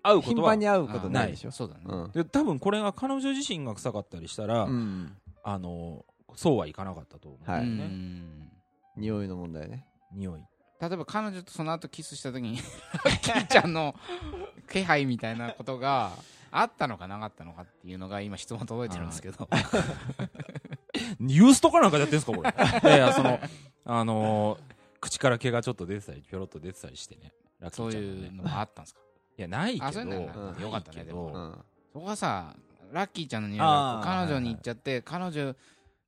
[0.03, 0.49] 会うことは。
[0.51, 1.51] 繁に会うことないでしょ。
[1.51, 1.81] そうだね。
[1.87, 2.11] うん。
[2.13, 5.17] で多分これが彼女自身が臭かったりしたら、うん。
[5.43, 6.05] あの
[6.35, 7.63] そうはいかなかったと思う、はい。
[7.63, 7.79] うん。
[7.79, 8.51] ね
[8.97, 9.87] 匂いの問題ね。
[10.13, 10.41] 匂い
[10.81, 12.57] 例えば彼女とその後キスした時に
[13.05, 13.95] ラッ キーちゃんの
[14.71, 16.12] 気配みたいなことが
[16.51, 19.49] あったのかなかったのかっていうのが今質問届いてるんですけど。
[21.21, 22.51] ユースとかなんかやってんすかこれ。
[22.51, 23.39] いやいやその
[23.85, 27.33] あのー口から毛がちょっと出てたりぴょろっと出てたりしてね。
[27.61, 28.27] ラッキそうーちゃんのね。
[28.27, 29.01] いうのがあったんですか？
[29.39, 29.87] いやないけど。
[29.87, 32.55] あそうよかったねけどでもうんそこはさ
[32.93, 35.55] ラッキーちゃんの匂いあがー彼女に行っちゃって彼女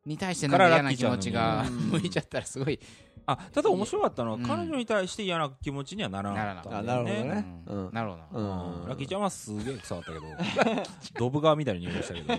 [0.07, 2.81] に対してなんか嫌な気持ちが 向いちゃったらすごい
[3.31, 4.43] あただ面白かったのは、うん。
[4.43, 7.25] 彼女に対して嫌な気持ちにはならなかったんだよね。
[7.25, 7.91] なるほどね。
[7.93, 8.41] なるほど。
[8.41, 8.43] う
[8.85, 8.89] ん。
[8.89, 10.83] ラッキーちゃんはすげえ臭かったけど
[11.19, 12.35] ドブ川みたいに匂いがしたけど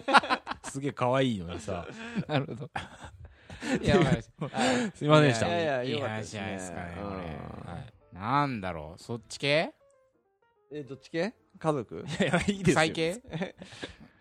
[0.64, 1.86] すげえ可愛いのにさ。
[2.28, 2.70] なるほど。
[3.84, 3.96] いや
[4.96, 5.48] すいませんでした。
[5.48, 6.84] いやいやいい話じゃないですかね
[7.66, 7.76] は
[8.12, 8.16] い。
[8.16, 9.00] なんだろう。
[9.00, 9.72] そっち系？
[10.72, 11.36] えどっち系？
[11.60, 12.04] 家族？
[12.20, 12.76] いやいいですよ。
[12.78, 13.22] 臭い系？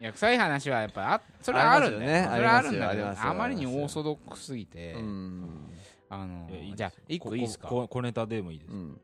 [0.01, 2.13] いや臭い話はやっぱあそれはあるんだよ。
[2.13, 2.29] ね。
[2.31, 4.93] それはあるんだけどあまりにオーソドックスすぎて。
[4.93, 5.65] うん
[6.11, 7.69] あのいやいいじゃあ一個いいですか？
[7.69, 9.01] ここ小ネタでもいいです、うん。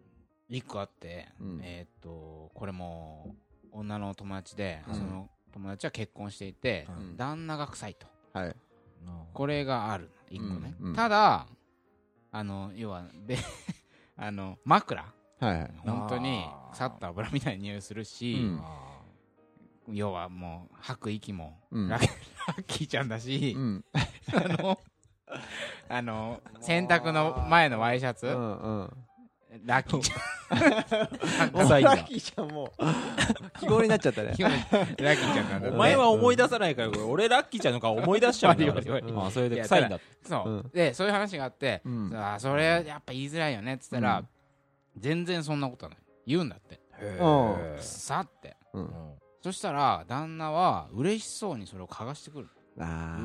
[0.48, 1.60] 一個あってうん。
[1.62, 3.34] えーっとこれも
[3.72, 4.94] 女の友達でうん。
[4.94, 7.16] その友達は結婚していてうん。
[7.16, 8.06] 旦那が臭いと。
[8.32, 8.56] はい。
[9.34, 10.74] これがある一個ね。
[10.80, 10.88] うん。
[10.88, 10.94] うん。
[10.94, 11.46] ただ
[12.32, 13.36] あの要はべ
[14.16, 15.02] あの枕。
[15.40, 15.72] はいはい。
[15.78, 18.60] 本当に腐った油みたいな匂いするし、うん。
[18.62, 18.90] あ
[19.92, 21.88] 要はもう吐く息もうん。
[21.88, 22.06] ラッ
[22.46, 23.84] ラッキーちゃんだし、うん。
[24.32, 24.78] あの
[25.88, 28.90] あの洗濯の前のワイシャツ、うんうん。
[29.64, 30.58] ラッキーちゃん。
[31.38, 38.74] なんか臭いんだラッキーちゃんもう記号になっちゃったねラッキーちゃんなんだーお前は思い出さないから俺ラッキーちゃんの顔思い出しちゃうんだよ
[39.24, 44.28] あそれで臭いんだそう、うんでそういう話があって、うんあそれやっぱ言いづらいよねっつったら、うん
[44.96, 46.80] 全然そんなことはない言うんだって
[47.20, 48.90] うんさってうん
[49.42, 52.80] そしたら旦那は嬉しそうにそれを嗅がしてくるう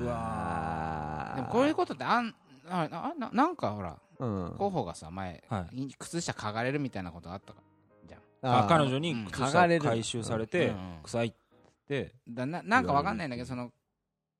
[0.05, 2.33] わでもこういうことってあん
[2.69, 4.55] あなななんかほらうん。
[4.57, 5.95] 候補がさ前、はい。
[5.97, 7.61] 靴下嗅がれるみたいなことあったか
[8.07, 8.61] じゃん。
[8.63, 9.01] あ彼女うん。
[9.01, 9.81] に靴嗅がれる。
[9.81, 10.99] 下回収されてうん。
[11.03, 11.33] 臭いっ
[11.87, 12.13] て。
[12.27, 13.71] だななんかわかんないんだけどその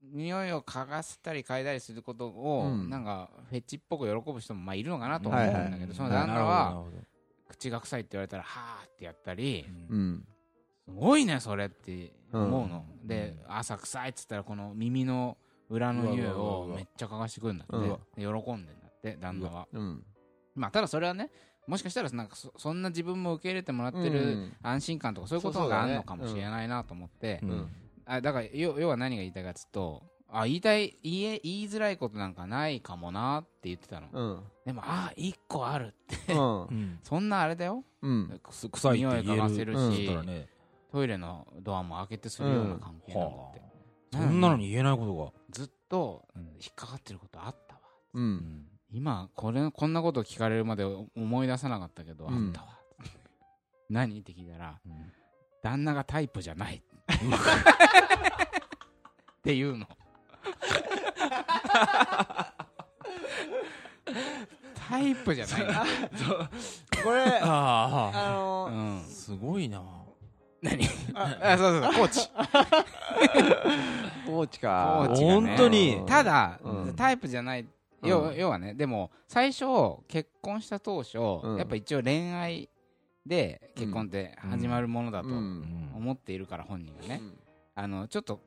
[0.02, 2.89] 匂いを嗅がせたり嗅いだりすることを、うん。
[2.89, 6.84] なんかフェチっぽく喜ぶ人もまあいるのかなと思うんだけど、はいはいその旦那は
[7.48, 10.24] 口が臭いって言われたらはーってやったり、うん。
[10.26, 10.38] す
[10.95, 13.08] ごいねそれって思うの、うん。
[13.08, 15.38] で朝臭いっつったらこの耳の
[15.69, 18.36] 裏の匂いをめっちゃ嗅がしてくるんだって、うん。
[18.36, 19.67] で喜んでんだって旦那は。
[19.71, 20.04] うん。
[20.56, 21.30] まあただそれはね
[21.67, 24.56] もしかしたらなんかそそんな自分も受け入れてもらってうるん。
[24.62, 27.67] 安心感とかそういうことがあるのかもしれないなと思って、うんうん。
[28.06, 34.43] あだから要要は何が言いたいかっつうとあ言いたい言え言いづらいことなんかないかもなって言ってたの、うん。
[34.65, 36.34] でもあ一個あるって。
[36.34, 36.63] うん。
[36.63, 37.84] う んそんなあれだよ。
[38.02, 38.41] うん。
[38.43, 40.04] 臭いって言え匂い嗅がせるるし。
[40.04, 40.47] っつったらね
[40.91, 43.62] トイレのドアも開けてするような関係なんだって、
[44.12, 47.82] そんなのに言えないことずっとが引っかかってることあったわ。
[48.13, 48.34] ううん。
[48.36, 52.47] ん今これこんなこと聞かれるまで思い出さなかったけど、うん。
[52.47, 52.80] あったわ。
[53.89, 54.19] 何？
[54.19, 55.13] って聞いたらうん。
[55.62, 56.78] 旦那がタイプじゃない。
[56.78, 56.82] っ
[59.43, 59.86] ていうの。
[64.89, 65.62] タイプじゃない。
[67.04, 69.04] これ あのうん。
[69.04, 69.84] すごいな
[70.62, 70.86] 何？
[71.13, 72.30] あそうそうそう コーチ。
[74.26, 75.06] コーチか。
[75.08, 75.48] コーチがね。
[75.48, 76.04] 本当に。
[76.06, 76.93] ただ、うん。
[76.95, 77.65] タイプじゃない。
[78.04, 78.36] 要,、うん。
[78.36, 79.65] 要はねでも最初
[80.08, 81.58] 結婚した当初、うん。
[81.58, 82.69] やっぱ一応恋愛
[83.26, 85.91] で結婚って始まるものだとうん。
[85.95, 87.39] 思っているから本人がね、うん。
[87.76, 88.41] あのちょっと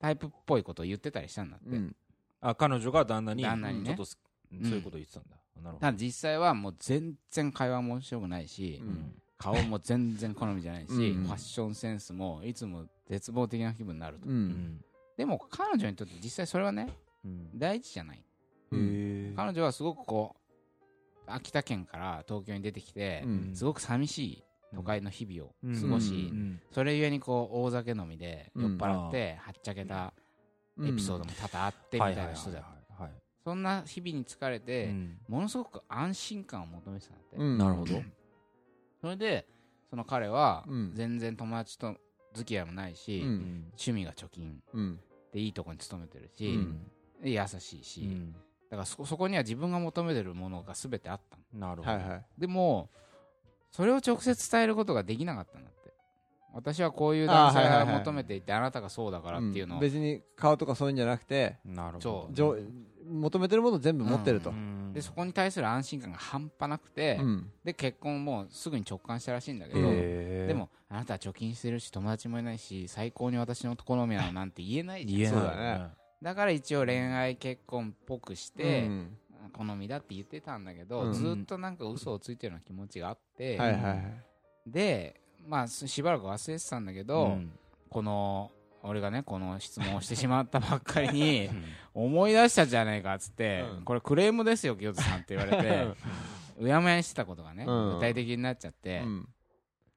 [0.00, 1.96] タイプっぽいことを言ってたりしたんだって、うん。
[2.40, 3.86] あ彼女が旦那に旦那にね。
[3.86, 4.18] ちょっとす
[4.62, 5.36] そういうこと言ってたんだ。
[5.62, 5.78] なるほど。
[5.78, 11.24] ただ実際はもう全然会話も面白くないし、うん顔も全然好みじゃないし、うん。
[11.24, 14.32] ファッションセンスもいつも絶望的な気分になると、う
[15.16, 16.88] でも彼女にとって実際それはね
[17.24, 17.58] うん。
[17.58, 18.18] 大事じゃない。
[18.18, 18.22] へ
[18.72, 20.36] え彼女はすごくこ
[21.26, 23.50] 秋田県から東京に出てきて、うん。
[23.54, 25.80] すごく寂しい都会の日々をうん。
[25.80, 26.60] 過ごし、うん。
[26.70, 30.12] それゆえにこう大酒飲みで酔っ払ってはっちゃけた
[30.84, 32.64] エピソードも多々あってみたいな人だよ
[32.96, 33.10] はい。
[33.44, 35.18] そんな日々に疲れて、うん。
[35.28, 37.58] ものすごく安心感を求めてたんだって、うん。
[37.58, 38.02] なるほど
[39.02, 39.46] それで
[39.90, 40.92] その彼はうん。
[40.94, 41.96] 全然友達と
[42.32, 43.64] 付き合いもないし、うん。
[43.72, 45.00] 趣味が貯金うん。
[45.32, 46.86] でいいとこに勤めてるし、うん。
[47.22, 48.32] で優しいし、うん。
[48.32, 48.38] だ
[48.70, 51.68] からそそこには自分が求めてるものが全てあったの。
[51.68, 51.92] なるほど。
[51.94, 52.24] はいはい。
[52.38, 52.88] でも
[53.70, 55.92] それを直接伝えることができなかったんだって。
[56.54, 57.98] 私はこういう男性があーはいはいはい。
[57.98, 59.80] 求めていてあなたがそうだからっていうのを、ん。
[59.80, 62.30] 別に顔とかそういうんじゃなくてなるほど。
[62.34, 62.62] そう
[63.06, 64.50] 求めてるもの全部持ってると。
[64.50, 64.92] うん。
[64.92, 67.50] でそこに対する安心感が半端なくて、うん。
[67.64, 70.46] で結婚もすぐに直感したらしいんだけど、へー。
[70.46, 75.20] でもあなたは貯金してるし友達もいないし最高に私の好みなのなんて言えないじゃん。
[75.20, 75.40] 言えない。
[75.40, 75.86] そうだね。
[76.22, 79.16] だから一応恋愛結婚っぽくして、うん。
[79.52, 81.12] 好みだって言ってたんだけど、うん。
[81.12, 84.22] ずっとなんか嘘をついてるような気持ちがあって、はいはいはい。
[84.66, 87.52] でまあししばらく忘れてたんだけど、うん。
[87.90, 88.50] この
[88.82, 91.50] 俺がねこの質問をしてしまったばっかりに
[91.94, 93.84] 思い出したじゃねえかっつって、うん。
[93.84, 95.86] これクレームですよ清田さんって言われて
[96.58, 97.94] うやむやにしてたことがね、うん。
[97.94, 99.28] 具体的になっちゃって、うん。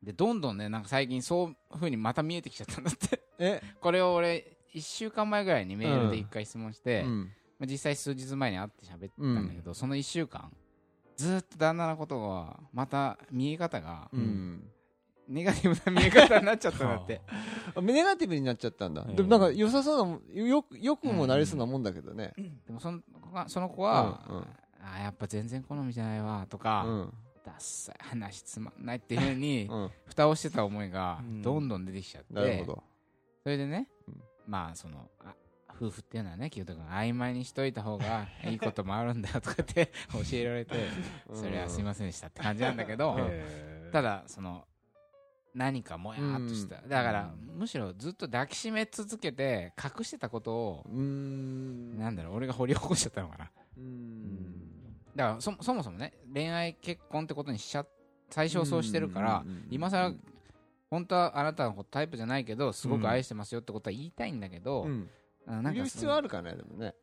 [0.04, 3.22] でどんどんねなんか最近そういうふうにまた見えてきちゃったんだって。
[3.40, 3.62] え？
[3.82, 7.32] これを俺1週間前ぐらいにメールで1回質問して、うん。
[7.60, 10.52] まあ実際数日前に会って喋ったんだけど、その1週間
[11.16, 14.70] ずっと旦那のことがまた見え方がうん
[15.28, 17.22] ネガティブな見え方になっちゃったんだって。
[17.76, 19.02] あネガティブになっちゃったんだ。
[19.02, 19.16] うん。
[19.16, 22.34] でもなんか良さそうなよくよくもなりそうなもんだけどね。
[22.66, 23.02] でもその
[23.48, 24.48] その子は、うんうん。
[24.82, 27.14] あやっぱ全然好みじゃないわとか、うん。
[27.46, 29.92] ダッサい話つまんないっていうふうに うん。
[30.06, 31.42] 蓋をしてた思いがうん。
[31.42, 32.84] どんどん出てきちゃって、なるほど。
[33.44, 34.22] それでね、うん。
[34.48, 35.34] まあそのあ
[35.78, 40.76] 夫婦っていうのはね清田君曖昧にしといた方が いいこともあるんだよとかって教えられて、
[41.34, 43.18] それはすいませんでしたって感じなんだけど、
[43.92, 44.66] ただその
[45.56, 46.90] 何かもやっとした、うん。
[46.90, 51.98] だからむしろずっと抱きしめ続けて隠してたことを、うーん。
[51.98, 53.52] なんだろう俺が掘り起こしちゃったのかな。
[53.78, 54.36] うーん。
[55.16, 57.86] だからそそもそもね恋愛結婚ってことにしちゃ
[58.30, 60.14] 最初そうしてるから、うんうんうんうん今更
[60.92, 65.10] 本当はあなたのタイプじゃないけどすごく愛してますよってことは言いたいんだけど、うん。
[65.48, 66.94] あなんか言う必要あるかねでもね。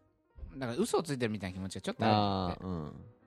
[0.57, 2.65] だから嘘をついてるみたいな気持ちがちょっとあるって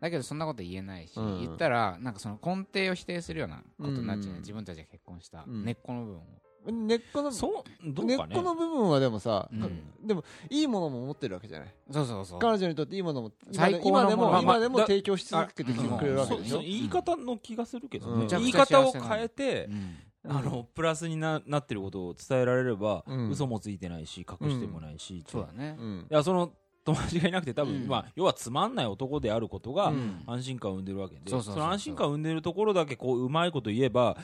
[0.06, 1.40] だけどそんなこと言えないし、うん。
[1.42, 4.40] 言ったらなんかその根底を否定するようなことになっちゃうね、うん。
[4.42, 5.66] 自分たちが結婚したうん。
[5.66, 10.08] 根っこの部分を、根っこのそうどう根っこの部分はでもさ、うん。
[10.08, 11.74] でもいいものも持ってるわけじゃない。
[11.92, 12.40] そうそうそう。
[12.40, 14.42] 彼女にとっていいものも今最で今でも高のもの。
[14.42, 16.60] 今でもまあ提供し続けてくれるわけでしょ。
[16.60, 18.28] 言い方の気がするけどね、うん。
[18.28, 19.98] 言い方を変えてう、ん。
[20.28, 23.30] あのプラスにななってることを伝えられれば、うん。
[23.30, 25.76] 嘘もついてないし隠してもないし、そうだね。
[25.80, 26.08] うん。
[26.10, 26.52] いやその
[26.86, 27.88] 友達がいなくて多分、うん。
[27.88, 30.24] まあ、要はつまんない男であることがうん。
[30.28, 34.16] 安心感を生んでるわけで、その安心感を生んでるところだけこううまいこと言えば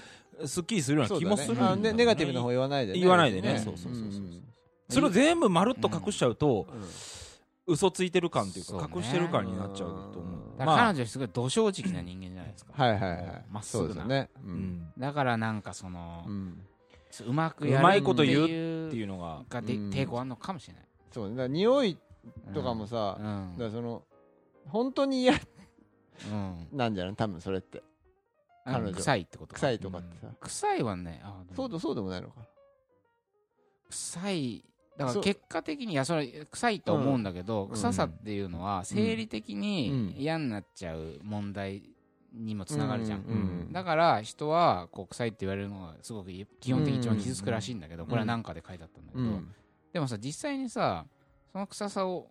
[0.45, 1.62] すっきりするような気もするね。
[1.62, 3.00] あねネガティブな方言わないでね。
[3.00, 3.54] 言わないでね。
[3.54, 3.60] ね。
[3.60, 4.21] そうそうそうそう。
[4.21, 4.43] うん
[4.89, 7.74] それを全部まるっと隠しちゃうと、うん。
[7.74, 13.45] 嘘ついてる感っていうか隠してる感になっちゃうと思う、だからまあ彼女すごい土正直な人間じゃないですか、はいはいはい。
[13.50, 14.30] まっすぐなね。
[14.43, 14.56] ううん。
[14.56, 16.62] ん、だからなんかその、うん。
[17.26, 18.47] うまくやるうまいこと言うっ
[18.91, 19.89] ていうのががでうん。
[19.91, 21.47] 抵抗あるのかもしれない、そうね。
[21.47, 21.97] 匂い
[22.53, 24.03] とかもさうだんからその
[24.67, 25.36] 本当に嫌う
[26.34, 26.67] ん。
[26.71, 27.15] なんじゃない？
[27.15, 27.79] 多分それって。
[27.79, 28.93] うん彼女。
[28.93, 29.55] 臭いってことか。
[29.55, 30.27] 臭いとかってさ。
[30.39, 32.41] 臭いはねあそうでそうでもないのか。
[33.89, 34.63] 臭い。
[34.97, 37.69] だから結果的にいやそれ臭いと思うんだけど、ん。
[37.69, 41.81] 臭さっていうのは生理的にうん嫌になっちゃう問題
[42.34, 43.25] にもつながるじゃん、うん。
[43.25, 43.73] うん。
[43.73, 46.29] だから人はこう臭いって言われるのがすごく
[46.60, 49.55] 基本的に一番傷つくらしいんだけど、これは何かで書いてあったんだけど、うん。
[49.91, 51.05] でもさ実際にさ
[51.51, 52.27] その臭さを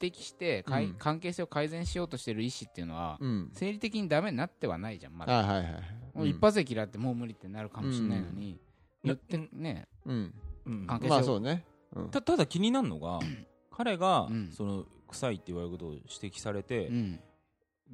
[0.00, 0.94] 指摘してかい、うん。
[0.94, 3.50] 関係性を改善しようとしてる意思っていうのは、うん。
[3.52, 5.82] 生理的にダメになってはないじゃんまあだ、はいはいはい
[6.14, 8.52] もう一発で嫌ってもう無理ってなるかもしれないのに、
[9.04, 9.08] うん。
[9.08, 9.88] 言ってね。
[10.06, 10.34] うん。
[10.66, 10.86] うん。
[10.86, 11.64] 関係性あそうね。
[11.94, 12.08] うん。
[12.10, 13.18] たただ気になるのが
[13.70, 14.50] 彼が、うん。
[14.52, 17.20] その臭いって言われることを指摘されて、うん。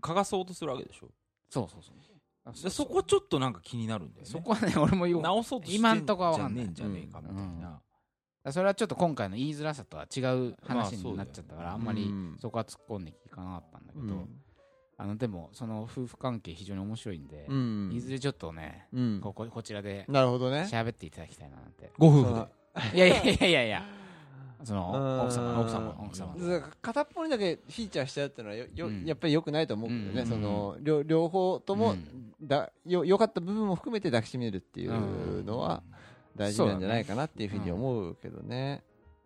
[0.01, 1.09] 嗅がそうとするわけでしょ？
[1.49, 1.95] そうそうそう
[2.43, 4.31] あでそこちょっとなんか気になるんだよね。
[4.31, 5.23] そこはね俺も言おう。
[5.23, 7.37] 直そうとして今んとこはわじゃかんないねえんじゃねえかみたい。
[7.37, 7.81] な、
[8.49, 12.37] それはちょっと今回の言いづらさとは違う話になっちゃったから、まああんまりうん。
[12.41, 14.29] そこは突っ込んで聞かなかったんだけど、うん。
[14.97, 17.91] あのでもその夫婦関係非常に面白いんで、うん。
[17.93, 19.21] いずれちょっとねうん。
[19.23, 20.69] こここちらでなるほどね。
[20.71, 22.47] 喋っていただきたいななんてご夫婦
[22.95, 23.83] いやいやいやいやいや。
[24.65, 25.21] そのうん。
[25.27, 28.67] 奥様の奥様奥様片っぽにだけフィーチャーしちゃうっていうのはよ
[29.05, 30.27] やっぱり良くないと思うけどね、うん。
[30.27, 32.27] その両両方ともうん。
[32.43, 35.83] だよ良かった部分も含めて抱きしめるっていうのは
[36.37, 38.83] 大事なんじゃないかなっていうふうに思うけどね。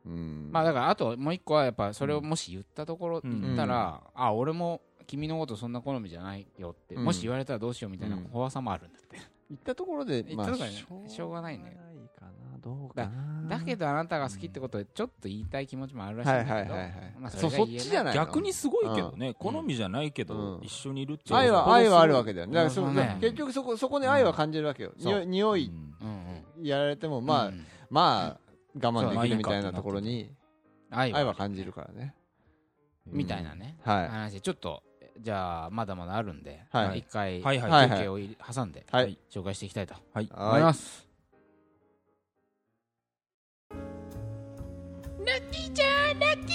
[0.06, 0.50] うん。
[0.52, 3.40] まあだからあともう一個はやっぱそれをもし言ったところうん。
[3.42, 7.04] 言ったら、あ俺も君のことそんな好みじゃないよって、うん。
[7.04, 8.24] もし言われたらどうしようみたいなうん。
[8.24, 9.18] 怖さもあるんだって、
[9.50, 11.76] 言ったところで言ったところでねしょうがないね
[12.18, 13.58] かなどうかな。
[13.58, 17.14] だけどあなたが好きってことでちょっと言いたい気持ちもあるらしいんだけど、はいはいはいはい。
[17.20, 18.24] まあそっちじゃないの？
[18.24, 20.64] 逆にすごいけどね、好みじゃないけど、うん。
[20.64, 22.54] 一緒にいるっていう愛は愛はあるわけだよね。
[22.54, 24.92] だからそね結局そこそこに愛は感じるわけよ。
[24.98, 25.12] そう。
[25.12, 25.93] んうんうん
[26.62, 27.66] やられてもまあうん。
[27.90, 28.40] まあ
[28.74, 30.30] 我慢できるみたいなところに
[30.90, 31.72] 愛は感じる。
[31.72, 32.14] からね。
[33.06, 34.08] みたいなね、はい。
[34.08, 34.82] 話ちょっと
[35.20, 37.00] じゃあまだまだあるんで、はい。
[37.00, 37.70] 一回はいはい。
[37.70, 38.18] はい休憩を
[38.52, 39.18] 挟んではい。
[39.30, 40.28] 紹介していきたいとはい。
[40.32, 41.06] 思います、
[43.70, 43.76] は
[45.24, 46.53] ナッティちゃ